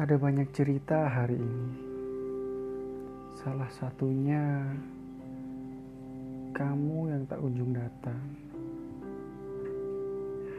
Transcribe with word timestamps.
Ada 0.00 0.16
banyak 0.16 0.48
cerita 0.56 1.12
hari 1.12 1.36
ini. 1.36 1.76
Salah 3.36 3.68
satunya 3.68 4.64
kamu 6.56 7.12
yang 7.12 7.28
tak 7.28 7.36
ujung 7.44 7.76
datang. 7.76 8.24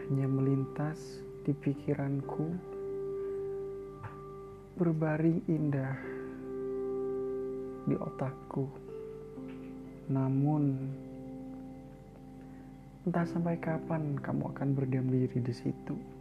Hanya 0.06 0.30
melintas 0.30 1.26
di 1.42 1.58
pikiranku 1.58 2.54
berbaring 4.78 5.42
indah 5.50 5.98
di 7.90 7.98
otakku. 7.98 8.70
Namun 10.14 10.86
entah 13.10 13.26
sampai 13.26 13.58
kapan 13.58 14.22
kamu 14.22 14.54
akan 14.54 14.70
berdiam 14.78 15.10
diri 15.10 15.42
di 15.42 15.54
situ. 15.58 16.21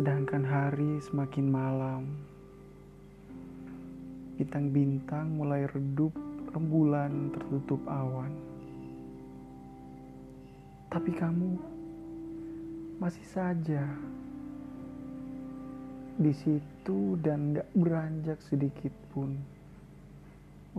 Sedangkan 0.00 0.48
hari 0.48 0.96
semakin 1.12 1.44
malam, 1.52 2.08
bintang-bintang 4.40 5.28
mulai 5.28 5.68
redup, 5.68 6.16
rembulan 6.56 7.28
tertutup 7.36 7.84
awan. 7.84 8.32
Tapi 10.88 11.12
kamu 11.12 11.52
masih 12.96 13.28
saja 13.28 13.84
di 16.16 16.32
situ 16.32 17.20
dan 17.20 17.60
gak 17.60 17.68
beranjak 17.76 18.40
sedikit 18.40 18.96
pun 19.12 19.36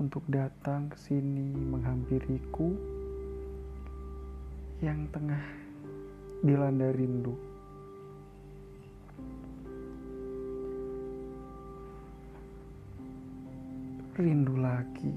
untuk 0.02 0.26
datang 0.34 0.90
ke 0.90 0.98
sini 0.98 1.54
menghampiriku 1.70 2.74
yang 4.82 5.06
tengah 5.14 5.46
dilanda 6.42 6.90
rindu. 6.90 7.51
Rindu 14.20 14.60
lagi. 14.60 15.16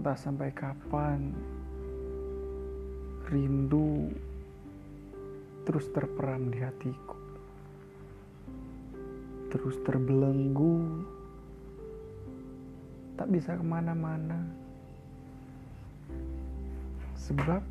Entah 0.00 0.16
sampai 0.16 0.48
kapan. 0.52 1.32
Rindu 3.28 4.08
terus 5.66 5.90
terperam 5.90 6.48
di 6.48 6.62
hatiku. 6.62 7.18
Terus 9.52 9.76
terbelenggu. 9.84 11.04
Tak 13.16 13.28
bisa 13.32 13.56
ke 13.56 13.64
mana-mana. 13.64 14.44
Sebab 17.16 17.64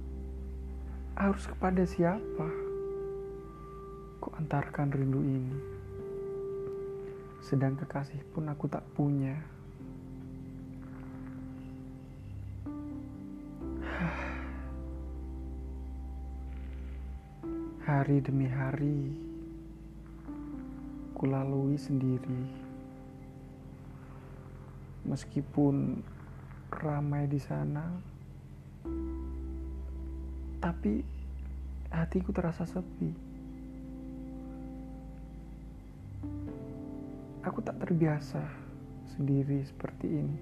harus 1.16 1.48
kepada 1.48 1.88
siapa 1.88 2.48
ku 4.20 4.28
antarkan 4.36 4.92
rindu 4.92 5.22
ini? 5.24 5.58
Sedang 7.40 7.78
kekasih 7.78 8.20
pun 8.34 8.50
aku 8.50 8.68
tak 8.68 8.84
punya 8.98 9.38
Hari 17.86 18.18
demi 18.18 18.50
hari, 18.50 19.14
kulalui 21.14 21.78
sendiri. 21.78 22.42
Meskipun 25.06 26.02
ramai 26.74 27.30
di 27.30 27.38
sana, 27.38 27.86
tapi 30.58 31.06
hatiku 31.94 32.34
terasa 32.34 32.66
sepi. 32.66 33.14
Aku 37.46 37.62
tak 37.62 37.78
terbiasa 37.86 38.42
sendiri 39.14 39.62
seperti 39.62 40.10
ini. 40.10 40.40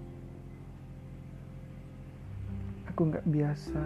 Aku 2.87 3.11
nggak 3.11 3.27
biasa 3.27 3.83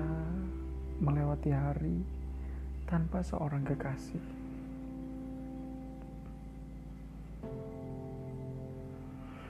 melewati 1.01 1.49
hari 1.49 2.17
tanpa 2.87 3.19
seorang 3.19 3.67
kekasih. 3.67 4.23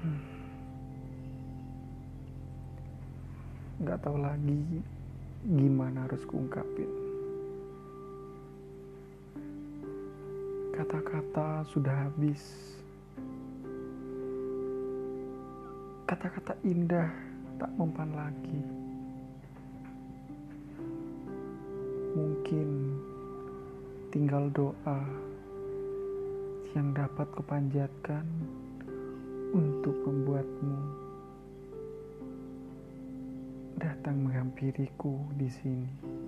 Hmm. 0.01 0.21
Gak 3.85 4.01
tahu 4.01 4.17
lagi 4.17 4.81
gimana 5.45 6.09
harus 6.09 6.25
kuungkapin. 6.25 6.89
Kata-kata 10.73 11.65
sudah 11.69 12.09
habis. 12.09 12.41
Kata-kata 16.09 16.57
indah 16.65 17.09
tak 17.61 17.69
mempan 17.77 18.13
lagi. 18.17 18.61
Mungkin 22.17 22.86
tinggal 24.27 24.51
doa 24.51 24.99
yang 26.75 26.91
dapat 26.91 27.31
kupanjatkan 27.31 28.27
untuk 29.55 29.95
membuatmu 30.03 30.79
datang 33.79 34.27
menghampiriku 34.27 35.15
di 35.39 35.47
sini. 35.47 36.26